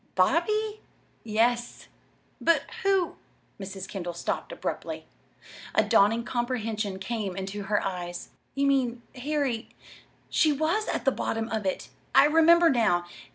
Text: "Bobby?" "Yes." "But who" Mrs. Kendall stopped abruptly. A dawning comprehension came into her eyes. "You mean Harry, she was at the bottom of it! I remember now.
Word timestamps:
"Bobby?" 0.15 0.81
"Yes." 1.23 1.87
"But 2.41 2.63
who" 2.81 3.17
Mrs. 3.61 3.87
Kendall 3.87 4.15
stopped 4.15 4.51
abruptly. 4.51 5.05
A 5.75 5.83
dawning 5.83 6.23
comprehension 6.23 6.97
came 6.97 7.35
into 7.37 7.65
her 7.65 7.85
eyes. 7.85 8.29
"You 8.55 8.65
mean 8.65 9.03
Harry, 9.13 9.69
she 10.27 10.51
was 10.51 10.87
at 10.87 11.05
the 11.05 11.11
bottom 11.11 11.49
of 11.49 11.67
it! 11.67 11.89
I 12.15 12.25
remember 12.25 12.71
now. 12.71 13.05